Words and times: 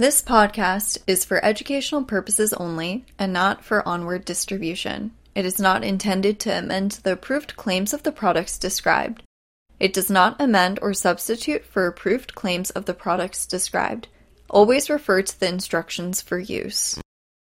This 0.00 0.22
podcast 0.22 0.96
is 1.06 1.26
for 1.26 1.44
educational 1.44 2.04
purposes 2.04 2.54
only 2.54 3.04
and 3.18 3.34
not 3.34 3.62
for 3.62 3.86
onward 3.86 4.24
distribution. 4.24 5.10
It 5.34 5.44
is 5.44 5.60
not 5.60 5.84
intended 5.84 6.40
to 6.40 6.58
amend 6.58 6.92
the 6.92 7.12
approved 7.12 7.54
claims 7.56 7.92
of 7.92 8.02
the 8.02 8.10
products 8.10 8.56
described. 8.56 9.22
It 9.78 9.92
does 9.92 10.08
not 10.08 10.40
amend 10.40 10.78
or 10.80 10.94
substitute 10.94 11.66
for 11.66 11.86
approved 11.86 12.34
claims 12.34 12.70
of 12.70 12.86
the 12.86 12.94
products 12.94 13.44
described. 13.44 14.08
Always 14.48 14.88
refer 14.88 15.20
to 15.20 15.38
the 15.38 15.48
instructions 15.48 16.22
for 16.22 16.38
use. 16.38 16.98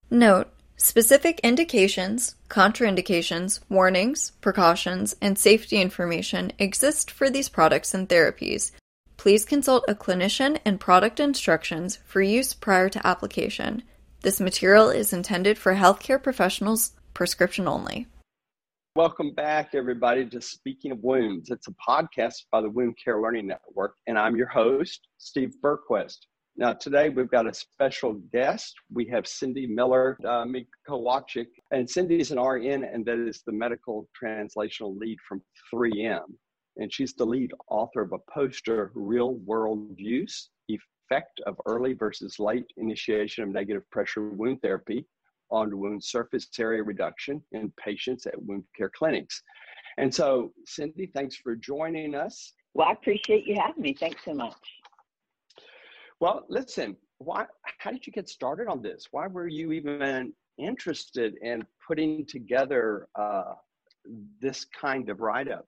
Note 0.09 0.51
Specific 0.77 1.39
indications, 1.41 2.37
contraindications, 2.49 3.59
warnings, 3.69 4.31
precautions, 4.41 5.15
and 5.21 5.37
safety 5.37 5.79
information 5.79 6.51
exist 6.57 7.11
for 7.11 7.29
these 7.29 7.49
products 7.49 7.93
and 7.93 8.09
therapies. 8.09 8.71
Please 9.18 9.45
consult 9.45 9.84
a 9.88 9.95
clinician 9.95 10.59
and 10.63 10.79
product 10.79 11.20
instructions 11.20 11.97
for 12.05 12.21
use 12.21 12.54
prior 12.54 12.88
to 12.88 13.05
application. 13.05 13.81
This 14.21 14.40
material 14.40 14.90
is 14.90 15.12
intended 15.12 15.57
for 15.57 15.73
healthcare 15.73 16.21
professionals, 16.21 16.91
prescription 17.16 17.67
only. 17.67 18.05
Welcome 18.95 19.34
back, 19.34 19.73
everybody, 19.73 20.27
to 20.27 20.40
Speaking 20.40 20.91
of 20.91 20.99
Wounds. 21.03 21.49
It's 21.49 21.67
a 21.67 21.73
podcast 21.90 22.45
by 22.52 22.62
the 22.62 22.70
Wound 22.70 22.95
Care 23.03 23.20
Learning 23.20 23.48
Network, 23.48 23.95
and 24.05 24.20
I'm 24.20 24.35
your 24.35 24.48
host, 24.48 25.07
Steve 25.18 25.55
Berquist. 25.63 26.20
Now, 26.55 26.73
today 26.73 27.09
we've 27.09 27.29
got 27.29 27.48
a 27.48 27.54
special 27.54 28.13
guest. 28.31 28.76
We 28.93 29.07
have 29.07 29.27
Cindy 29.27 29.65
Miller 29.65 30.18
uh, 30.23 30.45
and 31.71 31.90
Cindy 31.90 32.20
is 32.20 32.31
an 32.31 32.40
RN, 32.40 32.84
and 32.84 33.05
that 33.05 33.18
is 33.27 33.41
the 33.45 33.52
medical 33.52 34.07
translational 34.20 34.98
lead 34.98 35.18
from 35.27 35.41
3M. 35.73 36.21
And 36.77 36.94
she's 36.94 37.13
the 37.13 37.26
lead 37.26 37.52
author 37.70 38.02
of 38.02 38.13
a 38.13 38.31
poster, 38.31 38.91
Real 38.94 39.35
World 39.35 39.95
Use 39.98 40.49
Effect 40.70 41.41
of 41.45 41.59
Early 41.66 41.94
versus 41.94 42.40
Late 42.40 42.66
Initiation 42.77 43.44
of 43.44 43.49
Negative 43.49 43.84
Pressure 43.91 44.30
Wound 44.30 44.62
Therapy 44.62 45.05
on 45.49 45.77
Wound 45.77 46.04
Surface 46.04 46.48
Area 46.60 46.84
Reduction 46.84 47.41
in 47.51 47.71
patients 47.84 48.26
at 48.26 48.41
wound 48.43 48.63
care 48.76 48.90
clinics. 48.90 49.41
And 49.98 50.13
so, 50.13 50.51
Cindy, 50.66 51.10
thanks 51.13 51.35
for 51.38 51.55
joining 51.55 52.13
us. 52.13 52.54
Well, 52.74 52.90
I 52.90 52.91
appreciate 52.91 53.46
you 53.48 53.55
having 53.60 53.82
me. 53.82 53.96
Thanks 53.99 54.23
so 54.23 54.34
much. 54.34 54.54
Well, 56.20 56.46
listen, 56.49 56.96
why 57.20 57.46
how 57.79 57.91
did 57.91 58.05
you 58.05 58.13
get 58.13 58.29
started 58.29 58.68
on 58.68 58.82
this? 58.82 59.07
Why 59.12 59.27
were 59.27 59.48
you 59.48 59.71
even 59.71 60.34
interested 60.60 61.35
in 61.41 61.66
putting 61.88 62.26
together 62.26 63.07
uh, 63.16 63.54
this 64.40 64.66
kind 64.66 65.09
of 65.09 65.22
write-up? 65.22 65.66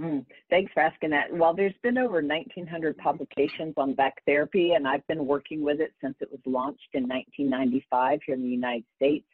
Mm, 0.00 0.24
thanks 0.48 0.72
for 0.72 0.80
asking 0.80 1.10
that. 1.10 1.30
Well, 1.30 1.54
there's 1.54 1.74
been 1.82 1.98
over 1.98 2.22
1,900 2.22 2.96
publications 2.96 3.74
on 3.76 3.94
VAC 3.94 4.12
therapy, 4.24 4.72
and 4.72 4.88
I've 4.88 5.06
been 5.08 5.26
working 5.26 5.62
with 5.62 5.80
it 5.80 5.92
since 6.00 6.14
it 6.20 6.30
was 6.30 6.40
launched 6.46 6.88
in 6.94 7.02
1995 7.02 8.20
here 8.24 8.34
in 8.34 8.42
the 8.42 8.48
United 8.48 8.84
States. 8.96 9.26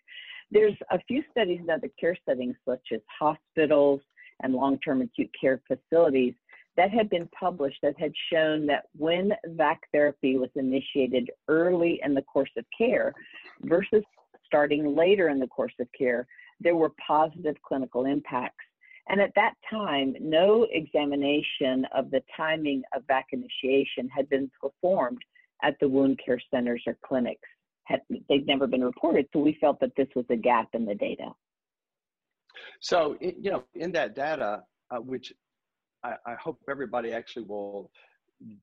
There's 0.50 0.74
a 0.90 0.98
few 1.06 1.22
studies 1.30 1.60
in 1.62 1.70
other 1.70 1.90
care 2.00 2.16
settings, 2.28 2.56
such 2.68 2.82
as 2.92 3.00
hospitals 3.16 4.00
and 4.42 4.54
long-term 4.54 5.02
acute 5.02 5.30
care 5.40 5.60
facilities, 5.68 6.34
that 6.76 6.90
had 6.90 7.08
been 7.08 7.28
published 7.38 7.78
that 7.82 7.98
had 7.98 8.12
shown 8.32 8.66
that 8.66 8.86
when 8.96 9.32
VAC 9.46 9.78
therapy 9.92 10.36
was 10.36 10.50
initiated 10.56 11.30
early 11.48 12.00
in 12.04 12.12
the 12.12 12.22
course 12.22 12.50
of 12.56 12.64
care 12.76 13.14
versus 13.62 14.02
starting 14.44 14.96
later 14.96 15.28
in 15.28 15.38
the 15.38 15.46
course 15.46 15.72
of 15.80 15.86
care, 15.96 16.26
there 16.60 16.76
were 16.76 16.92
positive 17.06 17.56
clinical 17.66 18.04
impacts. 18.04 18.64
And 19.08 19.20
at 19.20 19.32
that 19.36 19.54
time, 19.70 20.14
no 20.20 20.66
examination 20.70 21.86
of 21.94 22.10
the 22.10 22.22
timing 22.36 22.82
of 22.94 23.04
VAC 23.06 23.26
initiation 23.32 24.08
had 24.08 24.28
been 24.28 24.50
performed 24.60 25.22
at 25.62 25.76
the 25.80 25.88
wound 25.88 26.20
care 26.24 26.40
centers 26.52 26.82
or 26.86 26.98
clinics. 27.06 27.48
Had, 27.84 28.00
they'd 28.28 28.46
never 28.46 28.66
been 28.66 28.82
reported, 28.82 29.26
so 29.32 29.38
we 29.38 29.56
felt 29.60 29.78
that 29.80 29.92
this 29.96 30.08
was 30.16 30.24
a 30.28 30.36
gap 30.36 30.68
in 30.72 30.84
the 30.84 30.94
data. 30.94 31.30
So, 32.80 33.16
you 33.20 33.50
know, 33.50 33.64
in 33.74 33.92
that 33.92 34.16
data, 34.16 34.62
uh, 34.90 34.98
which 34.98 35.32
I, 36.02 36.14
I 36.26 36.34
hope 36.34 36.58
everybody 36.68 37.12
actually 37.12 37.44
will 37.44 37.90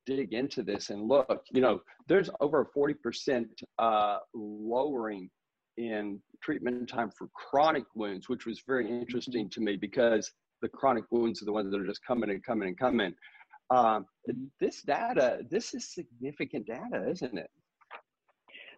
dig 0.05 0.33
into 0.33 0.61
this 0.61 0.89
and 0.89 1.07
look. 1.07 1.45
You 1.51 1.61
know, 1.61 1.81
there's 2.07 2.29
over 2.41 2.69
40% 2.75 3.45
uh, 3.79 4.17
lowering 4.33 5.29
in 5.77 6.21
treatment 6.43 6.89
time 6.89 7.11
for 7.17 7.27
chronic 7.33 7.85
wounds, 7.95 8.29
which 8.29 8.45
was 8.45 8.61
very 8.67 8.89
interesting 8.89 9.49
to 9.51 9.61
me 9.61 9.75
because 9.75 10.31
the 10.61 10.69
chronic 10.69 11.05
wounds 11.11 11.41
are 11.41 11.45
the 11.45 11.51
ones 11.51 11.71
that 11.71 11.79
are 11.79 11.85
just 11.85 12.05
coming 12.05 12.29
and 12.29 12.43
coming 12.43 12.69
and 12.69 12.77
coming. 12.77 13.13
Um, 13.69 14.05
this 14.59 14.81
data, 14.81 15.39
this 15.49 15.73
is 15.73 15.93
significant 15.93 16.67
data, 16.67 17.09
isn't 17.09 17.37
it? 17.37 17.49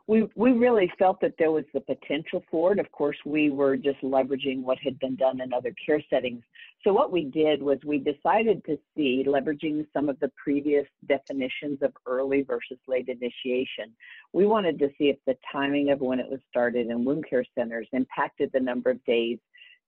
we 0.08 0.28
we 0.36 0.52
really 0.52 0.92
felt 1.00 1.20
that 1.22 1.34
there 1.40 1.52
was 1.52 1.66
the 1.74 1.82
potential 1.82 2.44
for 2.52 2.74
it. 2.74 2.80
Of 2.80 2.92
course, 2.92 3.18
we 3.26 3.50
were 3.50 3.76
just 3.76 4.02
leveraging 4.02 4.62
what 4.62 4.78
had 4.80 5.00
been 5.00 5.16
done 5.16 5.42
in 5.42 5.52
other 5.52 5.74
care 5.84 6.02
settings. 6.10 6.44
So 6.84 6.94
what 6.94 7.12
we 7.12 7.26
did 7.26 7.64
was 7.64 7.80
we 7.84 7.98
decided 7.98 8.64
to 8.66 8.78
see 8.96 9.26
leveraging 9.28 9.88
some 9.92 10.08
of 10.08 10.20
the 10.20 10.32
previous 10.42 10.86
definitions 11.08 11.80
of 11.82 11.94
early 12.06 12.44
versus 12.44 12.78
late 12.88 13.10
initiation. 13.10 13.92
We 14.34 14.46
wanted 14.46 14.78
to 14.80 14.90
see 14.98 15.06
if 15.06 15.18
the 15.26 15.36
timing 15.52 15.90
of 15.90 16.02
when 16.02 16.20
it 16.20 16.30
was 16.30 16.40
started 16.48 16.88
in 16.88 17.04
wound 17.04 17.26
care 17.28 17.46
centers 17.58 17.88
impacted 17.92 18.52
the 18.54 18.60
number 18.60 18.92
of 18.92 19.04
days 19.06 19.40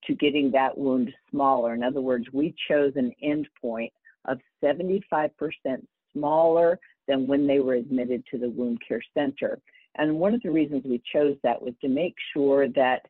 to 0.06 0.16
getting 0.16 0.52
that 0.52 0.75
wound 0.75 1.14
smaller. 1.30 1.75
In 1.75 1.84
other 1.84 2.02
words, 2.02 2.25
we 2.34 2.56
chose 2.68 2.94
an 2.96 3.14
endpoint 3.24 3.92
of 4.25 4.40
75% 4.64 5.30
smaller 6.14 6.80
than 7.08 7.28
when 7.28 7.48
they 7.48 7.59
were 7.59 7.75
admitted 7.75 8.24
to 8.31 8.38
the 8.38 8.50
wound 8.50 8.80
care 8.88 9.04
center. 9.14 9.59
And 9.96 10.19
one 10.19 10.34
of 10.34 10.42
the 10.42 10.52
reasons 10.52 10.84
we 10.86 11.02
chose 11.14 11.38
that 11.44 11.62
was 11.62 11.74
to 11.81 11.88
make 11.88 12.16
sure 12.34 12.68
that 12.69 13.02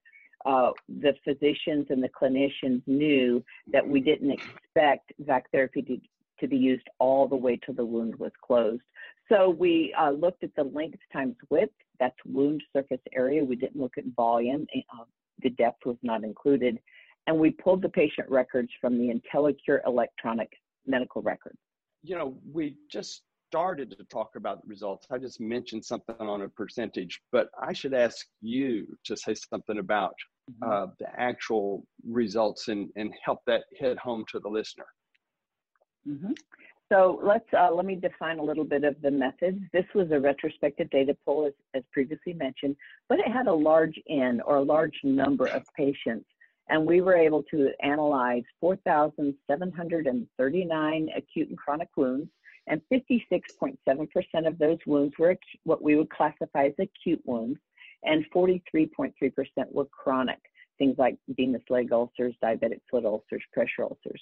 uh, 0.47 0.71
the 1.01 1.13
physicians 1.25 1.87
and 1.89 2.01
the 2.01 2.09
clinicians 2.09 2.81
knew 2.87 3.43
that 3.71 3.85
we 3.85 3.99
didn't 3.99 4.31
expect 4.31 5.11
VAC 5.19 5.43
therapy 5.51 5.81
to, 5.81 5.97
to 6.39 6.47
be 6.47 6.55
used 6.55 6.87
all 6.99 7.27
the 7.27 7.35
way 7.35 7.59
till 7.63 7.73
the 7.73 7.85
wound 7.85 8.15
was 8.15 8.31
closed. 8.41 8.81
So 9.29 9.49
we 9.49 9.93
uh, 9.99 10.11
looked 10.11 10.45
at 10.45 10.55
the 10.55 10.63
length 10.63 10.99
times 11.11 11.35
width, 11.49 11.73
that's 11.99 12.15
wound 12.25 12.63
surface 12.71 13.01
area. 13.13 13.43
We 13.43 13.57
didn't 13.57 13.81
look 13.81 13.97
at 13.97 14.05
volume, 14.15 14.65
uh, 14.73 15.03
the 15.43 15.49
depth 15.49 15.85
was 15.85 15.97
not 16.01 16.23
included. 16.23 16.79
And 17.27 17.37
we 17.37 17.51
pulled 17.51 17.81
the 17.81 17.89
patient 17.89 18.29
records 18.29 18.69
from 18.79 18.97
the 18.97 19.13
IntelliCure 19.13 19.79
electronic 19.85 20.49
medical 20.85 21.21
record. 21.21 21.57
You 22.03 22.15
know, 22.15 22.37
we 22.53 22.77
just 22.89 23.23
started 23.47 23.95
to 23.97 24.03
talk 24.05 24.35
about 24.35 24.61
the 24.61 24.67
results. 24.67 25.07
I 25.11 25.17
just 25.17 25.39
mentioned 25.39 25.85
something 25.85 26.15
on 26.19 26.41
a 26.41 26.49
percentage, 26.49 27.21
but 27.31 27.47
I 27.61 27.71
should 27.73 27.93
ask 27.93 28.25
you 28.41 28.97
to 29.05 29.15
say 29.15 29.33
something 29.33 29.77
about 29.79 30.15
mm-hmm. 30.51 30.69
uh, 30.69 30.87
the 30.99 31.07
actual 31.17 31.85
results 32.05 32.67
and, 32.67 32.89
and 32.95 33.13
help 33.23 33.39
that 33.47 33.63
hit 33.71 33.97
home 33.97 34.25
to 34.31 34.39
the 34.39 34.49
listener. 34.49 34.85
Mm-hmm. 36.07 36.33
So 36.89 37.19
let's 37.21 37.47
uh, 37.53 37.69
let 37.73 37.85
me 37.85 37.95
define 37.95 38.39
a 38.39 38.43
little 38.43 38.63
bit 38.63 38.85
of 38.85 38.95
the 39.01 39.11
methods. 39.11 39.59
This 39.73 39.83
was 39.93 40.09
a 40.11 40.19
retrospective 40.21 40.89
data 40.89 41.17
pull, 41.25 41.45
as, 41.45 41.51
as 41.73 41.83
previously 41.91 42.31
mentioned, 42.31 42.77
but 43.09 43.19
it 43.19 43.27
had 43.27 43.47
a 43.47 43.53
large 43.53 43.99
N 44.09 44.39
or 44.45 44.55
a 44.57 44.63
large 44.63 44.95
number 45.03 45.47
of 45.47 45.63
patients, 45.75 46.29
and 46.69 46.85
we 46.85 47.01
were 47.01 47.17
able 47.17 47.43
to 47.51 47.71
analyze 47.83 48.43
4,739 48.61 51.09
acute 51.17 51.49
and 51.49 51.57
chronic 51.57 51.89
wounds 51.97 52.29
and 52.67 52.81
56.7% 52.91 54.47
of 54.47 54.57
those 54.57 54.77
wounds 54.85 55.13
were 55.17 55.37
what 55.63 55.81
we 55.81 55.95
would 55.95 56.09
classify 56.09 56.65
as 56.65 56.73
acute 56.79 57.21
wounds, 57.25 57.59
and 58.03 58.25
43.3% 58.33 59.11
were 59.71 59.85
chronic, 59.85 60.39
things 60.77 60.95
like 60.97 61.17
venous 61.29 61.63
leg 61.69 61.91
ulcers, 61.91 62.35
diabetic 62.43 62.81
foot 62.89 63.05
ulcers, 63.05 63.43
pressure 63.53 63.83
ulcers. 63.83 64.21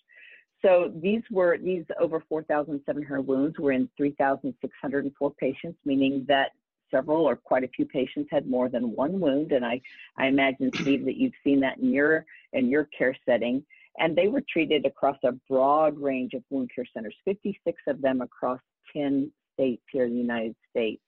So 0.62 0.92
these 0.96 1.22
were 1.30 1.58
these 1.58 1.84
over 2.00 2.24
4,700 2.28 3.22
wounds 3.22 3.60
were 3.60 3.72
in 3.72 3.90
3,604 3.98 5.32
patients, 5.32 5.78
meaning 5.86 6.26
that 6.28 6.52
several 6.90 7.26
or 7.26 7.36
quite 7.36 7.64
a 7.64 7.68
few 7.68 7.86
patients 7.86 8.30
had 8.32 8.48
more 8.48 8.70
than 8.70 8.96
one 8.96 9.20
wound. 9.20 9.52
And 9.52 9.66
I, 9.66 9.82
I 10.18 10.28
imagine, 10.28 10.72
Steve, 10.74 11.06
that 11.06 11.18
you've 11.18 11.34
seen 11.44 11.60
that 11.62 11.78
in 11.78 11.92
your 11.92 12.26
in 12.54 12.70
your 12.70 12.86
care 12.98 13.16
setting 13.26 13.64
and 14.00 14.16
they 14.16 14.28
were 14.28 14.44
treated 14.52 14.86
across 14.86 15.18
a 15.24 15.34
broad 15.50 15.98
range 16.00 16.34
of 16.34 16.44
wound 16.50 16.70
care 16.74 16.86
centers, 16.94 17.16
56 17.26 17.82
of 17.88 18.02
them 18.02 18.22
across 18.22 18.60
10 18.94 19.32
states 19.54 19.84
here 19.92 20.06
in 20.06 20.12
the 20.12 20.22
United 20.22 20.56
States. 20.70 21.02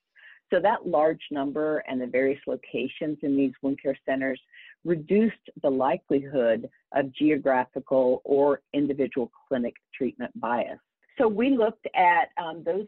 So 0.52 0.62
that 0.62 0.88
large 0.88 1.22
number 1.30 1.80
and 1.90 2.00
the 2.00 2.08
various 2.08 2.40
locations 2.48 3.18
in 3.22 3.36
these 3.36 3.52
wound 3.62 3.80
care 3.82 3.98
centers 4.08 4.40
reduced 4.86 5.36
the 5.62 5.70
likelihood 5.70 6.70
of 6.94 7.14
geographical 7.14 8.22
or 8.24 8.62
individual 8.74 9.30
clinic 9.48 9.74
treatment 9.94 10.32
bias. 10.40 10.80
So 11.18 11.28
we 11.28 11.50
looked 11.50 11.88
at 11.96 12.30
um, 12.42 12.64
those 12.64 12.86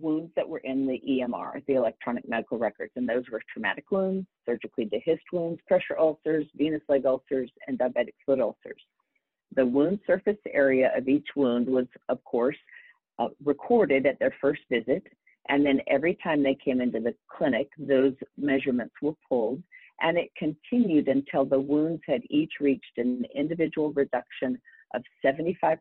wounds 0.00 0.32
that 0.36 0.48
were 0.48 0.58
in 0.58 0.86
the 0.86 1.00
EMR, 1.08 1.64
the 1.66 1.74
electronic 1.74 2.28
medical 2.28 2.58
records, 2.58 2.92
and 2.96 3.08
those 3.08 3.24
were 3.30 3.42
traumatic 3.52 3.90
wounds, 3.90 4.26
surgically 4.46 4.86
dehisced 4.86 5.18
wounds, 5.32 5.60
pressure 5.66 5.98
ulcers, 5.98 6.46
venous 6.56 6.82
leg 6.88 7.06
ulcers, 7.06 7.50
and 7.66 7.78
diabetic 7.78 8.14
foot 8.24 8.40
ulcers. 8.40 8.82
The 9.54 9.66
wound 9.66 10.00
surface 10.06 10.38
area 10.52 10.92
of 10.96 11.08
each 11.08 11.28
wound 11.34 11.66
was, 11.66 11.86
of 12.08 12.22
course, 12.24 12.56
uh, 13.18 13.28
recorded 13.44 14.06
at 14.06 14.18
their 14.18 14.34
first 14.40 14.62
visit, 14.70 15.04
And 15.50 15.64
then 15.64 15.80
every 15.86 16.14
time 16.22 16.42
they 16.42 16.54
came 16.54 16.80
into 16.80 17.00
the 17.00 17.14
clinic, 17.34 17.68
those 17.78 18.14
measurements 18.36 18.94
were 19.00 19.14
pulled. 19.28 19.62
And 20.00 20.18
it 20.18 20.30
continued 20.36 21.08
until 21.08 21.44
the 21.44 21.58
wounds 21.58 22.02
had 22.06 22.22
each 22.28 22.52
reached 22.60 22.98
an 22.98 23.24
individual 23.34 23.92
reduction 23.92 24.60
of 24.94 25.02
75% 25.24 25.78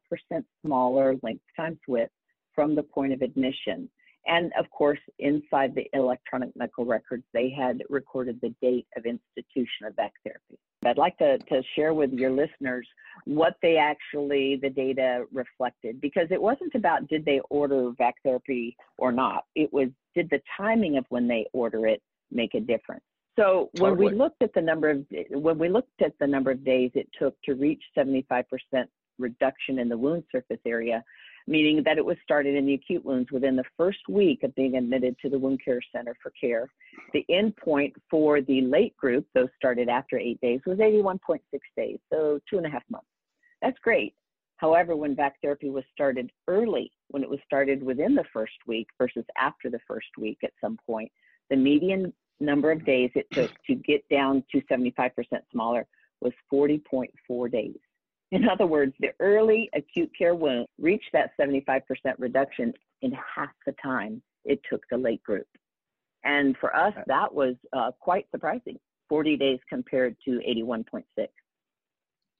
smaller 0.65 1.15
length 1.21 1.43
times 1.55 1.79
width 1.87 2.11
from 2.55 2.75
the 2.75 2.83
point 2.83 3.13
of 3.13 3.21
admission. 3.21 3.89
And 4.27 4.51
of 4.59 4.69
course, 4.69 4.99
inside 5.19 5.73
the 5.73 5.87
electronic 5.93 6.49
medical 6.55 6.85
records, 6.85 7.23
they 7.33 7.49
had 7.49 7.81
recorded 7.89 8.39
the 8.41 8.53
date 8.61 8.87
of 8.97 9.05
institution 9.05 9.85
of 9.87 9.95
VAC 9.95 10.11
therapy. 10.23 10.59
I'd 10.85 10.97
like 10.97 11.17
to, 11.17 11.37
to 11.37 11.61
share 11.75 11.93
with 11.93 12.11
your 12.11 12.29
listeners 12.29 12.87
what 13.25 13.55
they 13.61 13.77
actually, 13.77 14.59
the 14.61 14.69
data 14.69 15.25
reflected, 15.33 15.99
because 16.01 16.27
it 16.29 16.41
wasn't 16.41 16.75
about 16.75 17.07
did 17.07 17.25
they 17.25 17.41
order 17.49 17.91
VAC 17.97 18.13
therapy 18.23 18.75
or 18.97 19.11
not. 19.11 19.45
It 19.55 19.71
was 19.73 19.89
did 20.13 20.29
the 20.29 20.41
timing 20.55 20.97
of 20.97 21.05
when 21.09 21.27
they 21.27 21.45
order 21.53 21.87
it 21.87 22.01
make 22.31 22.53
a 22.53 22.59
difference. 22.59 23.03
So 23.37 23.69
when 23.77 23.97
we 23.97 24.09
looked 24.09 24.41
at 24.41 24.53
the 24.53 24.61
number 24.61 24.89
of 24.89 25.05
when 25.29 25.57
we 25.57 25.69
looked 25.69 26.01
at 26.01 26.13
the 26.19 26.27
number 26.27 26.51
of 26.51 26.65
days 26.65 26.91
it 26.95 27.07
took 27.19 27.35
to 27.43 27.53
reach 27.53 27.81
75% 27.95 28.43
reduction 29.19 29.79
in 29.79 29.89
the 29.89 29.97
wound 29.97 30.23
surface 30.31 30.59
area, 30.65 31.03
meaning 31.47 31.81
that 31.83 31.97
it 31.97 32.05
was 32.05 32.17
started 32.23 32.55
in 32.55 32.65
the 32.65 32.73
acute 32.73 33.03
wounds 33.03 33.31
within 33.31 33.55
the 33.55 33.63
first 33.77 33.99
week 34.09 34.43
of 34.43 34.53
being 34.55 34.75
admitted 34.75 35.15
to 35.21 35.29
the 35.29 35.39
wound 35.39 35.61
care 35.63 35.79
center 35.95 36.15
for 36.21 36.31
care. 36.39 36.69
The 37.13 37.25
endpoint 37.29 37.93
for 38.09 38.41
the 38.41 38.61
late 38.61 38.95
group, 38.97 39.25
those 39.33 39.47
started 39.55 39.87
after 39.87 40.17
eight 40.17 40.39
days, 40.41 40.59
was 40.65 40.77
81.6 40.77 41.39
days, 41.75 41.99
so 42.11 42.39
two 42.49 42.57
and 42.57 42.65
a 42.65 42.69
half 42.69 42.83
months. 42.89 43.07
That's 43.61 43.79
great. 43.79 44.13
However, 44.57 44.95
when 44.95 45.15
VAC 45.15 45.35
therapy 45.41 45.69
was 45.69 45.83
started 45.93 46.31
early, 46.47 46.91
when 47.09 47.23
it 47.23 47.29
was 47.29 47.39
started 47.45 47.81
within 47.81 48.15
the 48.15 48.25
first 48.33 48.57
week 48.65 48.87
versus 48.97 49.23
after 49.37 49.69
the 49.69 49.79
first 49.87 50.07
week 50.17 50.39
at 50.43 50.51
some 50.59 50.77
point, 50.85 51.11
the 51.49 51.55
median 51.55 52.11
number 52.39 52.71
of 52.71 52.85
days 52.85 53.11
it 53.15 53.27
took 53.31 53.51
to 53.65 53.75
get 53.75 54.07
down 54.09 54.43
to 54.51 54.61
75% 54.61 55.11
smaller 55.51 55.87
was 56.21 56.33
40.4 56.51 57.51
days. 57.51 57.77
In 58.31 58.47
other 58.49 58.67
words, 58.67 58.93
the 58.99 59.11
early 59.19 59.69
acute 59.73 60.11
care 60.17 60.35
wound 60.35 60.67
reached 60.79 61.09
that 61.13 61.31
75% 61.39 61.81
reduction 62.17 62.73
in 63.01 63.11
half 63.13 63.51
the 63.65 63.73
time 63.81 64.21
it 64.43 64.59
took 64.69 64.81
the 64.89 64.97
late 64.97 65.23
group. 65.23 65.47
And 66.23 66.57
for 66.57 66.75
us, 66.75 66.93
that 67.05 67.33
was 67.33 67.55
uh, 67.71 67.91
quite 67.99 68.25
surprising 68.31 68.77
40 69.07 69.37
days 69.37 69.59
compared 69.69 70.17
to 70.25 70.41
81.6. 70.47 71.03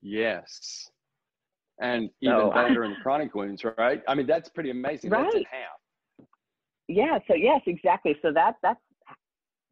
Yes. 0.02 0.90
And 1.80 2.10
even 2.22 2.38
so, 2.38 2.52
better 2.52 2.84
in 2.84 2.96
chronic 3.02 3.34
wounds, 3.36 3.64
right? 3.78 4.02
I 4.08 4.16
mean, 4.16 4.28
that's 4.28 4.50
pretty 4.50 4.72
amazing. 4.72 5.10
Right. 5.10 5.24
That's 5.24 5.36
in 5.36 5.44
half. 5.44 6.28
Yeah, 6.88 7.20
so 7.28 7.36
yes, 7.36 7.62
exactly. 7.68 8.16
So 8.22 8.32
that 8.34 8.56
that's 8.64 8.80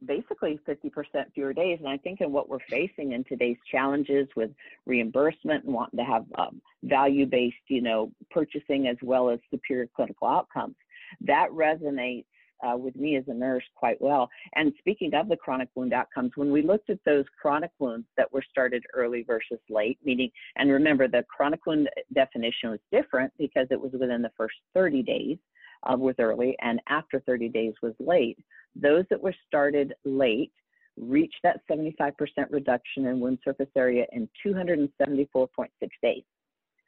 basically 0.05 0.59
50% 0.67 0.91
fewer 1.33 1.53
days. 1.53 1.79
And 1.79 1.89
I 1.89 1.97
think 1.97 2.21
in 2.21 2.31
what 2.31 2.49
we're 2.49 2.59
facing 2.69 3.13
in 3.13 3.23
today's 3.23 3.57
challenges 3.69 4.27
with 4.35 4.51
reimbursement 4.85 5.65
and 5.65 5.73
wanting 5.73 5.99
to 5.99 6.05
have 6.05 6.25
um, 6.37 6.61
value-based, 6.83 7.55
you 7.67 7.81
know, 7.81 8.11
purchasing 8.31 8.87
as 8.87 8.97
well 9.01 9.29
as 9.29 9.39
superior 9.51 9.87
clinical 9.95 10.27
outcomes, 10.27 10.75
that 11.21 11.49
resonates 11.51 12.25
uh, 12.65 12.77
with 12.77 12.95
me 12.95 13.17
as 13.17 13.23
a 13.27 13.33
nurse 13.33 13.63
quite 13.75 13.99
well. 14.01 14.29
And 14.55 14.73
speaking 14.79 15.13
of 15.13 15.27
the 15.27 15.35
chronic 15.35 15.69
wound 15.75 15.93
outcomes, 15.93 16.31
when 16.35 16.51
we 16.51 16.61
looked 16.61 16.89
at 16.89 16.99
those 17.05 17.25
chronic 17.39 17.71
wounds 17.79 18.07
that 18.17 18.31
were 18.31 18.43
started 18.49 18.83
early 18.93 19.23
versus 19.23 19.59
late, 19.69 19.99
meaning, 20.03 20.31
and 20.55 20.71
remember 20.71 21.07
the 21.07 21.23
chronic 21.23 21.65
wound 21.65 21.89
definition 22.13 22.71
was 22.71 22.79
different 22.91 23.31
because 23.37 23.67
it 23.71 23.79
was 23.79 23.91
within 23.93 24.21
the 24.21 24.31
first 24.37 24.55
30 24.73 25.03
days 25.03 25.37
uh, 25.83 25.95
was 25.95 26.15
early 26.19 26.55
and 26.61 26.81
after 26.87 27.19
30 27.21 27.49
days 27.49 27.73
was 27.81 27.93
late. 27.99 28.37
Those 28.75 29.05
that 29.09 29.21
were 29.21 29.35
started 29.47 29.93
late 30.03 30.51
reached 30.97 31.39
that 31.43 31.61
75% 31.69 32.13
reduction 32.49 33.05
in 33.05 33.19
wound 33.19 33.39
surface 33.43 33.69
area 33.75 34.05
in 34.11 34.29
274.6 34.45 35.67
days. 36.01 36.23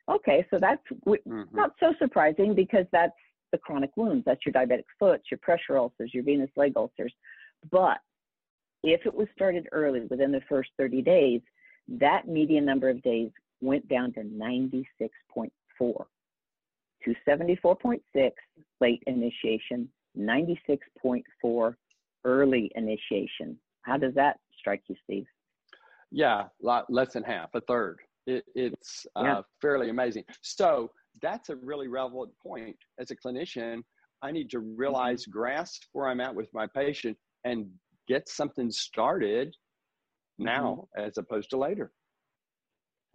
Okay, 0.09 0.45
so 0.49 0.57
that's 0.59 0.81
mm-hmm. 1.05 1.43
not 1.53 1.73
so 1.79 1.93
surprising 1.99 2.55
because 2.55 2.85
that's 2.91 3.11
the 3.51 3.57
chronic 3.57 3.91
wounds. 3.97 4.23
That's 4.25 4.45
your 4.45 4.53
diabetic 4.53 4.85
foot, 4.97 5.21
your 5.29 5.37
pressure 5.39 5.77
ulcers, 5.77 6.13
your 6.13 6.23
venous 6.23 6.49
leg 6.55 6.73
ulcers. 6.75 7.13
But 7.71 7.99
if 8.83 9.05
it 9.05 9.13
was 9.13 9.27
started 9.35 9.67
early 9.71 10.01
within 10.09 10.31
the 10.31 10.41
first 10.47 10.69
30 10.77 11.01
days, 11.01 11.41
that 11.87 12.27
median 12.27 12.65
number 12.65 12.89
of 12.89 13.01
days 13.01 13.31
went 13.61 13.87
down 13.89 14.13
to 14.13 14.21
96.4 14.21 15.49
to 15.79 17.15
74.6 17.27 18.31
late 18.81 19.03
initiation, 19.07 19.89
96.4 20.17 21.75
early 22.25 22.71
initiation. 22.75 23.57
How 23.83 23.97
does 23.97 24.13
that 24.15 24.37
strike 24.57 24.83
you, 24.87 24.95
Steve? 25.03 25.25
Yeah, 26.11 26.45
lot, 26.61 26.85
less 26.89 27.13
than 27.13 27.23
half, 27.23 27.49
a 27.53 27.61
third. 27.61 27.99
It, 28.25 28.43
it's 28.55 29.05
uh, 29.15 29.23
yeah. 29.23 29.41
fairly 29.61 29.89
amazing. 29.89 30.23
So 30.41 30.91
that's 31.21 31.49
a 31.49 31.55
really 31.55 31.87
relevant 31.87 32.31
point. 32.41 32.75
As 32.99 33.11
a 33.11 33.15
clinician, 33.15 33.81
I 34.21 34.31
need 34.31 34.49
to 34.51 34.59
realize, 34.59 35.23
mm-hmm. 35.23 35.31
grasp 35.31 35.83
where 35.93 36.07
I'm 36.07 36.21
at 36.21 36.33
with 36.33 36.49
my 36.53 36.67
patient, 36.67 37.17
and 37.43 37.67
get 38.07 38.27
something 38.27 38.71
started 38.71 39.55
now 40.37 40.87
mm-hmm. 40.97 41.07
as 41.07 41.17
opposed 41.17 41.49
to 41.51 41.57
later. 41.57 41.91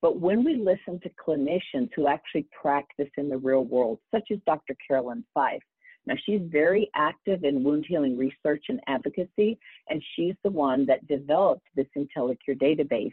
But 0.00 0.18
when 0.18 0.42
we 0.44 0.56
listen 0.56 0.98
to 1.00 1.10
clinicians 1.22 1.90
who 1.94 2.08
actually 2.08 2.46
practice 2.58 3.10
in 3.18 3.28
the 3.28 3.36
real 3.36 3.64
world, 3.64 3.98
such 4.10 4.28
as 4.32 4.38
Dr. 4.46 4.74
Carolyn 4.86 5.24
Fife, 5.34 5.60
now, 6.08 6.14
she's 6.24 6.40
very 6.46 6.90
active 6.94 7.44
in 7.44 7.62
wound 7.62 7.84
healing 7.86 8.16
research 8.16 8.64
and 8.70 8.80
advocacy, 8.86 9.58
and 9.90 10.02
she's 10.16 10.34
the 10.42 10.50
one 10.50 10.86
that 10.86 11.06
developed 11.06 11.66
this 11.76 11.86
IntelliCure 11.96 12.58
database. 12.58 13.12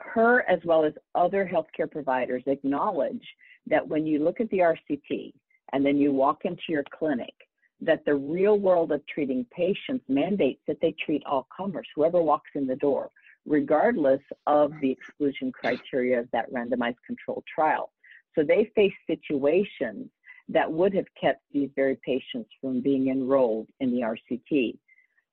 her, 0.00 0.48
as 0.50 0.58
well 0.64 0.84
as 0.84 0.92
other 1.14 1.46
healthcare 1.46 1.90
providers, 1.90 2.42
acknowledge 2.46 3.24
that 3.66 3.86
when 3.86 4.06
you 4.06 4.18
look 4.18 4.40
at 4.40 4.50
the 4.50 4.58
RCT 4.58 5.32
and 5.72 5.84
then 5.86 5.98
you 5.98 6.10
walk 6.10 6.44
into 6.44 6.62
your 6.68 6.84
clinic, 6.98 7.34
that 7.80 8.04
the 8.04 8.14
real 8.14 8.58
world 8.58 8.90
of 8.90 9.06
treating 9.06 9.46
patients 9.54 10.04
mandates 10.08 10.60
that 10.66 10.78
they 10.80 10.92
treat 11.04 11.22
all 11.26 11.46
comers, 11.54 11.86
whoever 11.94 12.20
walks 12.22 12.50
in 12.54 12.66
the 12.66 12.76
door, 12.76 13.10
regardless 13.46 14.22
of 14.46 14.72
the 14.80 14.90
exclusion 14.90 15.52
criteria 15.52 16.18
of 16.18 16.28
that 16.32 16.50
randomized 16.50 16.96
controlled 17.06 17.44
trial. 17.52 17.92
So 18.34 18.42
they 18.42 18.72
face 18.74 18.94
situations 19.06 20.08
that 20.48 20.70
would 20.70 20.94
have 20.94 21.06
kept 21.20 21.40
these 21.52 21.70
very 21.74 21.98
patients 22.04 22.50
from 22.60 22.80
being 22.80 23.08
enrolled 23.08 23.68
in 23.80 23.90
the 23.90 24.02
RCT. 24.02 24.78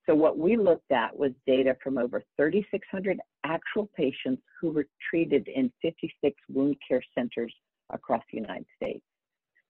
So 0.08 0.16
what 0.16 0.38
we 0.38 0.58
looked 0.58 0.92
at 0.92 1.16
was 1.16 1.32
data 1.46 1.76
from 1.84 1.98
over 1.98 2.24
3,600 2.38 3.20
actual 3.44 3.90
patients 3.96 4.42
who 4.60 4.72
were 4.72 4.88
treated 5.10 5.48
in 5.48 5.72
56 5.82 6.36
wound 6.50 6.76
care 6.88 7.04
centers 7.16 7.54
across 7.92 8.24
the 8.32 8.40
United 8.40 8.66
States. 8.76 9.04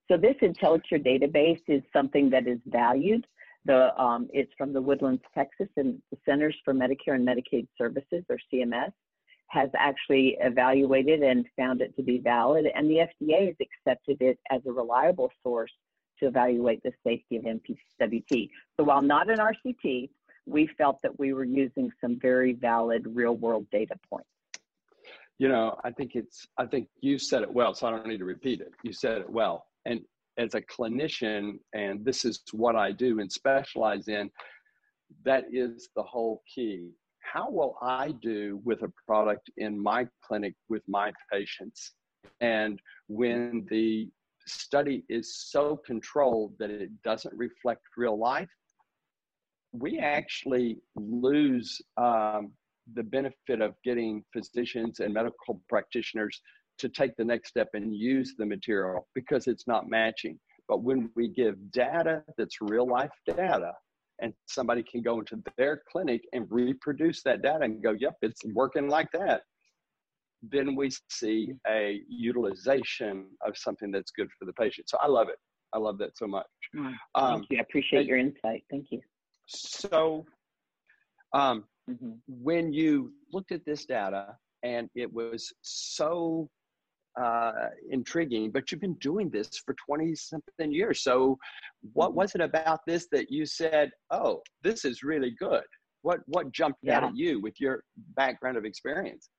So 0.09 0.17
this 0.17 0.35
IntelliCure 0.41 1.05
database 1.05 1.61
is 1.67 1.81
something 1.93 2.29
that 2.29 2.47
is 2.47 2.59
valued. 2.65 3.25
The, 3.65 3.97
um, 4.01 4.27
it's 4.33 4.51
from 4.57 4.73
the 4.73 4.81
Woodlands, 4.81 5.21
Texas, 5.33 5.67
and 5.77 6.01
the 6.11 6.17
Centers 6.25 6.55
for 6.65 6.73
Medicare 6.73 7.15
and 7.15 7.27
Medicaid 7.27 7.67
Services, 7.77 8.23
or 8.29 8.37
CMS, 8.51 8.91
has 9.51 9.69
actually 9.77 10.37
evaluated 10.39 11.21
and 11.21 11.45
found 11.57 11.81
it 11.81 11.93
to 11.97 12.01
be 12.01 12.19
valid, 12.19 12.65
and 12.73 12.89
the 12.89 13.05
FDA 13.21 13.47
has 13.47 13.55
accepted 13.59 14.21
it 14.21 14.39
as 14.49 14.61
a 14.65 14.71
reliable 14.71 15.29
source 15.43 15.71
to 16.19 16.27
evaluate 16.27 16.81
the 16.83 16.93
safety 17.05 17.35
of 17.35 17.43
NPWT. 17.43 18.49
So 18.77 18.85
while 18.85 19.01
not 19.01 19.29
an 19.29 19.39
RCT, 19.39 20.09
we 20.45 20.67
felt 20.77 20.99
that 21.03 21.19
we 21.19 21.33
were 21.33 21.43
using 21.43 21.91
some 21.99 22.17
very 22.19 22.53
valid 22.53 23.05
real 23.13 23.35
world 23.35 23.67
data 23.71 23.95
points. 24.09 24.29
You 25.37 25.49
know, 25.49 25.77
I 25.83 25.91
think 25.91 26.11
it's, 26.15 26.47
I 26.57 26.65
think 26.65 26.87
you 27.01 27.19
said 27.19 27.41
it 27.41 27.53
well, 27.53 27.73
so 27.73 27.87
I 27.87 27.91
don't 27.91 28.07
need 28.07 28.19
to 28.19 28.25
repeat 28.25 28.61
it. 28.61 28.71
You 28.83 28.93
said 28.93 29.17
it 29.17 29.29
well. 29.29 29.65
And 29.85 30.01
as 30.37 30.53
a 30.53 30.61
clinician, 30.61 31.59
and 31.73 32.05
this 32.05 32.23
is 32.23 32.41
what 32.53 32.77
I 32.77 32.93
do 32.93 33.19
and 33.19 33.29
specialize 33.29 34.07
in, 34.07 34.29
that 35.25 35.45
is 35.51 35.89
the 35.95 36.03
whole 36.03 36.41
key. 36.53 36.91
How 37.21 37.49
will 37.49 37.77
I 37.81 38.13
do 38.21 38.59
with 38.63 38.81
a 38.83 38.91
product 39.07 39.49
in 39.57 39.81
my 39.81 40.07
clinic 40.21 40.55
with 40.69 40.83
my 40.87 41.13
patients? 41.31 41.93
And 42.41 42.81
when 43.07 43.65
the 43.69 44.09
study 44.47 45.03
is 45.07 45.35
so 45.35 45.77
controlled 45.85 46.53
that 46.59 46.71
it 46.71 46.89
doesn't 47.03 47.33
reflect 47.37 47.81
real 47.95 48.17
life, 48.17 48.49
we 49.71 49.99
actually 49.99 50.79
lose 50.95 51.81
um, 51.97 52.51
the 52.93 53.03
benefit 53.03 53.61
of 53.61 53.75
getting 53.85 54.23
physicians 54.33 54.99
and 54.99 55.13
medical 55.13 55.61
practitioners 55.69 56.41
to 56.79 56.89
take 56.89 57.15
the 57.15 57.23
next 57.23 57.49
step 57.49 57.69
and 57.73 57.95
use 57.95 58.33
the 58.37 58.45
material 58.45 59.07
because 59.13 59.47
it's 59.47 59.67
not 59.67 59.87
matching. 59.87 60.39
But 60.67 60.83
when 60.83 61.09
we 61.15 61.27
give 61.27 61.55
data 61.71 62.23
that's 62.37 62.57
real 62.61 62.87
life 62.87 63.11
data, 63.25 63.73
and 64.21 64.33
somebody 64.47 64.83
can 64.83 65.01
go 65.01 65.19
into 65.19 65.41
their 65.57 65.81
clinic 65.91 66.21
and 66.33 66.45
reproduce 66.49 67.23
that 67.23 67.41
data 67.41 67.63
and 67.63 67.83
go, 67.83 67.95
yep, 67.99 68.15
it's 68.21 68.41
working 68.53 68.87
like 68.87 69.07
that, 69.13 69.41
then 70.41 70.75
we 70.75 70.91
see 71.09 71.53
a 71.67 72.01
utilization 72.07 73.25
of 73.45 73.57
something 73.57 73.91
that's 73.91 74.11
good 74.11 74.29
for 74.37 74.45
the 74.45 74.53
patient. 74.53 74.89
So 74.89 74.97
I 75.01 75.07
love 75.07 75.27
it. 75.29 75.37
I 75.73 75.79
love 75.79 75.97
that 75.99 76.17
so 76.17 76.27
much. 76.27 76.45
Mm, 76.75 76.93
um, 77.15 77.39
thank 77.39 77.47
you. 77.49 77.57
I 77.57 77.61
appreciate 77.61 78.05
your 78.05 78.17
insight. 78.17 78.63
Thank 78.69 78.87
you. 78.91 79.01
So, 79.47 80.25
um, 81.33 81.63
mm-hmm. 81.89 82.11
when 82.27 82.73
you 82.73 83.13
looked 83.31 83.51
at 83.51 83.65
this 83.65 83.85
data 83.85 84.35
and 84.63 84.89
it 84.95 85.11
was 85.11 85.51
so 85.61 86.49
uh, 87.19 87.69
intriguing, 87.89 88.51
but 88.51 88.71
you've 88.71 88.81
been 88.81 88.95
doing 88.95 89.29
this 89.29 89.49
for 89.65 89.75
20 89.85 90.15
something 90.15 90.71
years. 90.71 91.03
So, 91.03 91.37
what 91.93 92.09
mm-hmm. 92.09 92.17
was 92.17 92.35
it 92.35 92.41
about 92.41 92.81
this 92.85 93.07
that 93.11 93.31
you 93.31 93.45
said, 93.45 93.91
oh, 94.11 94.41
this 94.63 94.85
is 94.85 95.03
really 95.03 95.31
good? 95.31 95.63
What, 96.03 96.19
what 96.25 96.51
jumped 96.51 96.79
yeah. 96.81 96.97
out 96.97 97.03
at 97.03 97.15
you 97.15 97.39
with 97.39 97.59
your 97.59 97.83
background 98.15 98.57
of 98.57 98.65
experience? 98.65 99.29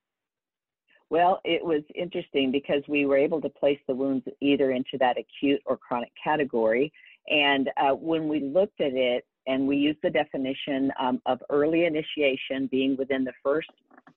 Well, 1.10 1.40
it 1.44 1.62
was 1.62 1.82
interesting 1.94 2.50
because 2.50 2.82
we 2.88 3.04
were 3.04 3.18
able 3.18 3.40
to 3.42 3.48
place 3.50 3.78
the 3.86 3.94
wounds 3.94 4.24
either 4.40 4.70
into 4.70 4.96
that 5.00 5.18
acute 5.18 5.60
or 5.66 5.76
chronic 5.76 6.10
category. 6.22 6.90
And 7.28 7.68
uh, 7.76 7.90
when 7.90 8.28
we 8.28 8.40
looked 8.40 8.80
at 8.80 8.94
it, 8.94 9.24
and 9.46 9.66
we 9.66 9.76
used 9.76 9.98
the 10.02 10.10
definition 10.10 10.92
um, 11.00 11.20
of 11.26 11.42
early 11.50 11.84
initiation 11.84 12.68
being 12.70 12.96
within 12.96 13.24
the 13.24 13.32
first 13.42 13.68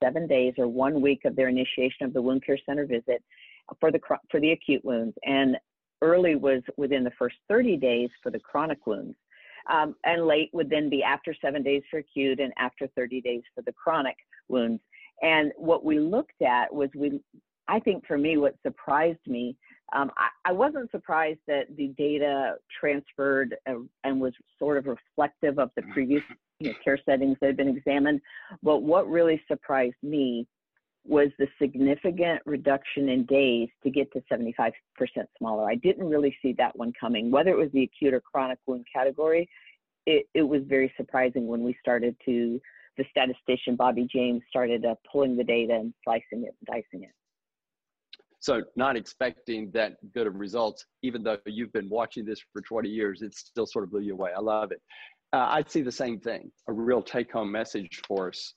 seven 0.04 0.28
days 0.28 0.54
or 0.58 0.68
one 0.68 1.02
week 1.02 1.26
of 1.26 1.36
their 1.36 1.48
initiation 1.48 2.06
of 2.06 2.14
the 2.14 2.22
wound 2.22 2.46
care 2.46 2.60
center 2.66 2.86
visit 2.86 3.24
for 3.80 3.92
the 3.92 4.00
for 4.30 4.40
the 4.40 4.52
acute 4.52 4.84
wounds, 4.84 5.16
and 5.26 5.58
early 6.02 6.36
was 6.36 6.62
within 6.78 7.04
the 7.04 7.12
first 7.18 7.36
30 7.50 7.78
days 7.78 8.10
for 8.22 8.32
the 8.32 8.40
chronic 8.40 8.86
wounds, 8.86 9.16
um, 9.72 9.96
and 10.06 10.26
late 10.26 10.50
would 10.54 10.70
then 10.70 10.90
be 10.90 11.04
after 11.04 11.36
seven 11.42 11.64
days 11.64 11.84
for 11.90 12.00
acute 12.00 12.40
and 12.40 12.54
after 12.58 12.88
30 12.96 13.22
days 13.22 13.42
for 13.54 13.62
the 13.62 13.74
chronic 13.74 14.16
wounds. 14.50 14.82
And 15.22 15.52
what 15.58 15.86
we 15.86 16.00
looked 16.00 16.42
at 16.42 16.74
was 16.74 16.90
we, 16.96 17.20
I 17.68 17.80
think 17.80 18.06
for 18.06 18.18
me, 18.18 18.38
what 18.38 18.56
surprised 18.64 19.26
me 19.28 19.58
um, 19.94 20.12
I, 20.18 20.50
I, 20.50 20.52
wasn't 20.52 20.90
surprised 20.92 21.40
that 21.48 21.66
the 21.78 21.88
data 21.98 22.56
transferred 22.80 23.56
uh, 23.70 23.76
and 24.04 24.20
was 24.20 24.34
sort 24.58 24.78
of 24.78 24.88
reflective 24.88 25.60
of 25.60 25.70
the 25.76 25.84
previous 25.94 26.24
you 26.60 26.70
know, 26.72 26.76
care 26.84 27.00
settings 27.06 27.38
that 27.40 27.48
had 27.48 27.58
been 27.58 27.70
examined. 27.70 28.22
But 28.64 28.80
what 28.80 29.08
really 29.08 29.42
surprised 29.48 29.96
me 30.02 30.48
was 31.08 31.30
the 31.38 31.48
significant 31.62 32.42
reduction 32.46 33.10
in 33.10 33.26
days 33.26 33.70
to 33.84 33.90
get 33.90 34.12
to 34.14 34.22
75% 34.32 34.72
smaller. 35.38 35.70
I 35.70 35.76
didn't 35.76 36.08
really 36.08 36.36
see 36.42 36.54
that 36.58 36.76
one 36.76 36.94
coming. 37.00 37.32
Whether 37.32 37.52
it 37.52 37.58
was 37.58 37.70
the 37.74 37.84
acute 37.84 38.14
or 38.14 38.22
chronic 38.22 38.60
wound 38.66 38.86
category, 38.92 39.48
it, 40.06 40.26
it 40.34 40.42
was 40.42 40.62
very 40.68 40.92
surprising 40.98 41.48
when 41.48 41.64
we 41.64 41.76
started 41.80 42.16
to, 42.26 42.60
the 42.98 43.06
statistician 43.12 43.76
Bobby 43.76 44.08
James 44.12 44.42
started 44.50 44.86
uh, 44.86 44.96
pulling 45.12 45.36
the 45.36 45.44
data 45.44 45.74
and 45.74 45.94
slicing 46.04 46.44
it 46.46 46.56
and 46.60 46.68
dicing 46.68 47.04
it. 47.04 47.12
So 48.40 48.62
not 48.76 48.96
expecting 48.96 49.72
that 49.72 49.94
good 50.14 50.28
of 50.28 50.36
results, 50.36 50.86
even 51.02 51.24
though 51.24 51.38
you've 51.46 51.74
been 51.74 51.90
watching 51.90 52.26
this 52.26 52.40
for 52.54 52.62
20 52.62 52.90
years, 52.90 53.22
it 53.22 53.34
still 53.34 53.66
sort 53.66 53.84
of 53.84 53.92
blew 53.92 54.02
you 54.02 54.14
away. 54.14 54.32
I 54.36 54.40
love 54.40 54.72
it. 54.72 54.82
Uh, 55.34 55.48
I'd 55.50 55.70
see 55.70 55.82
the 55.82 55.92
same 55.92 56.20
thing, 56.20 56.52
a 56.68 56.74
real 56.74 57.02
take 57.02 57.32
home 57.32 57.52
message 57.52 58.02
for 58.08 58.30
us 58.30 58.54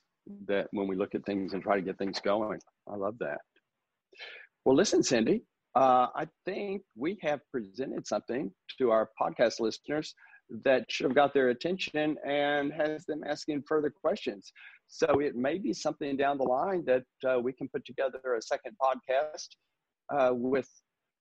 that 0.47 0.68
when 0.73 0.87
we 0.87 0.97
look 0.97 1.14
at 1.14 1.25
things 1.25 1.52
and 1.52 1.62
try 1.62 1.76
to 1.76 1.82
get 1.82 1.99
things 1.99 2.20
going. 2.20 2.61
I 2.90 2.97
love 2.97 3.16
that. 3.20 3.40
Well, 4.64 4.76
listen, 4.76 5.02
Cindy, 5.02 5.42
uh, 5.75 6.08
I 6.14 6.26
think 6.44 6.82
we 6.97 7.18
have 7.23 7.40
presented 7.50 8.06
something 8.06 8.50
to 8.78 8.90
our 8.90 9.11
podcast 9.20 9.61
listeners 9.61 10.14
that 10.64 10.85
should 10.90 11.04
have 11.04 11.14
got 11.14 11.35
their 11.35 11.50
attention 11.50 12.16
and 12.26 12.73
has 12.73 13.04
them 13.04 13.23
asking 13.26 13.62
further 13.68 13.90
questions. 13.90 14.52
So 14.88 15.20
it 15.20 15.37
may 15.37 15.58
be 15.58 15.73
something 15.73 16.16
down 16.16 16.38
the 16.38 16.44
line 16.44 16.85
that 16.87 17.04
uh, 17.28 17.38
we 17.38 17.52
can 17.52 17.68
put 17.68 17.85
together 17.85 18.18
a 18.37 18.42
second 18.42 18.76
podcast 18.82 19.49
uh, 20.11 20.32
with 20.32 20.68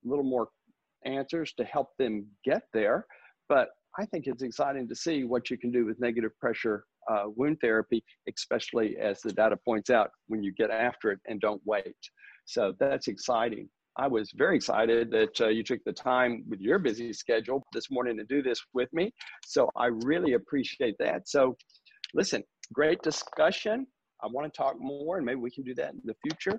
a 0.06 0.10
little 0.10 0.24
more 0.24 0.48
answers 1.06 1.54
to 1.58 1.66
help 1.66 1.90
them 2.00 2.26
get 2.46 2.64
there. 2.74 3.06
But 3.50 3.70
I 4.00 4.06
think 4.06 4.28
it's 4.28 4.44
exciting 4.44 4.88
to 4.88 4.96
see 4.96 5.24
what 5.24 5.50
you 5.50 5.58
can 5.58 5.72
do 5.72 5.86
with 5.86 6.00
negative 6.00 6.32
pressure 6.40 6.86
uh, 7.08 7.26
wound 7.36 7.58
therapy, 7.62 8.04
especially 8.28 8.98
as 8.98 9.22
the 9.22 9.32
data 9.32 9.58
points 9.58 9.90
out 9.90 10.12
when 10.28 10.44
you 10.44 10.52
get 10.54 10.70
after 10.70 11.12
it 11.12 11.20
and 11.28 11.40
don't 11.40 11.62
wait. 11.66 11.96
So 12.46 12.74
that's 12.80 13.08
exciting. 13.08 13.70
I 14.00 14.08
was 14.08 14.32
very 14.36 14.56
excited 14.56 15.10
that 15.12 15.42
uh, 15.42 15.48
you 15.48 15.64
took 15.64 15.84
the 15.84 15.92
time 15.92 16.44
with 16.48 16.60
your 16.60 16.78
busy 16.78 17.12
schedule 17.14 17.66
this 17.74 17.90
morning 17.90 18.16
to 18.18 18.24
do 18.24 18.44
this 18.44 18.64
with 18.74 18.90
me. 18.94 19.12
So 19.46 19.72
I 19.76 19.88
really 19.88 20.34
appreciate 20.34 20.96
that. 21.00 21.28
So, 21.28 21.58
listen, 22.14 22.44
great 22.74 23.02
discussion. 23.02 23.88
I 24.24 24.28
want 24.28 24.52
to 24.52 24.58
talk 24.58 24.76
more, 24.80 25.18
and 25.18 25.26
maybe 25.26 25.40
we 25.40 25.52
can 25.52 25.64
do 25.64 25.76
that 25.76 25.94
in 25.94 26.02
the 26.04 26.16
future. 26.24 26.58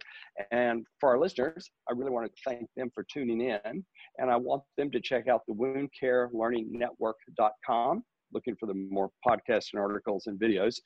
And 0.52 0.86
for 1.00 1.08
our 1.10 1.18
listeners, 1.18 1.68
I 1.88 1.92
really 1.92 2.10
want 2.10 2.26
to 2.26 2.32
thank 2.44 2.68
them 2.76 2.90
for 2.94 3.04
tuning 3.12 3.40
in. 3.40 3.84
And 4.18 4.30
I 4.30 4.36
want 4.36 4.62
them 4.76 4.92
to 4.92 5.00
check 5.00 5.26
out 5.28 5.42
the 5.46 5.54
woundcarelearningnetwork.com, 5.54 8.02
looking 8.32 8.56
for 8.58 8.66
the 8.66 8.74
more 8.74 9.10
podcasts 9.26 9.68
and 9.72 9.80
articles 9.80 10.26
and 10.26 10.38
videos. 10.38 10.76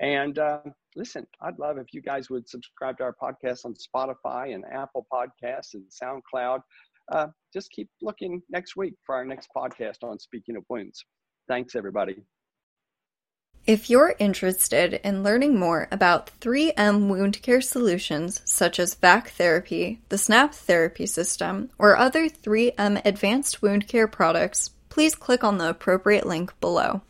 And 0.00 0.38
uh, 0.38 0.60
listen, 0.96 1.26
I'd 1.40 1.58
love 1.58 1.78
if 1.78 1.92
you 1.92 2.02
guys 2.02 2.30
would 2.30 2.48
subscribe 2.48 2.98
to 2.98 3.04
our 3.04 3.14
podcast 3.20 3.64
on 3.64 3.74
Spotify 3.74 4.54
and 4.54 4.64
Apple 4.72 5.06
Podcasts 5.12 5.74
and 5.74 5.84
SoundCloud. 5.90 6.60
Uh, 7.10 7.28
just 7.52 7.70
keep 7.70 7.88
looking 8.02 8.42
next 8.50 8.76
week 8.76 8.94
for 9.04 9.14
our 9.14 9.24
next 9.24 9.48
podcast 9.56 10.02
on 10.02 10.18
Speaking 10.18 10.56
of 10.56 10.64
Wounds. 10.68 11.04
Thanks, 11.48 11.74
everybody. 11.74 12.22
If 13.66 13.90
you're 13.90 14.14
interested 14.18 14.94
in 15.04 15.22
learning 15.22 15.58
more 15.58 15.88
about 15.90 16.30
3M 16.40 17.08
wound 17.08 17.42
care 17.42 17.60
solutions 17.60 18.40
such 18.46 18.78
as 18.78 18.94
VAC 18.94 19.28
therapy, 19.28 20.00
the 20.08 20.16
SNAP 20.16 20.54
therapy 20.54 21.04
system, 21.04 21.68
or 21.78 21.94
other 21.94 22.30
3M 22.30 23.02
advanced 23.04 23.60
wound 23.60 23.86
care 23.86 24.08
products, 24.08 24.70
please 24.88 25.14
click 25.14 25.44
on 25.44 25.58
the 25.58 25.68
appropriate 25.68 26.26
link 26.26 26.52
below. 26.60 27.02